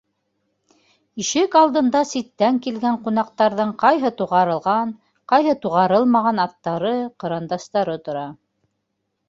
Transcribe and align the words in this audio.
Ишек 1.23 1.57
алдында 1.59 2.01
ситтән 2.11 2.57
килгән 2.67 2.97
ҡунаҡтарҙың 3.09 3.75
ҡайһы 3.85 4.13
туғарылған, 4.23 4.95
ҡайһы 5.35 5.57
туғарылмаған 5.67 6.45
аттары, 6.49 6.97
кырандастары 7.25 7.99
тора. 8.09 8.29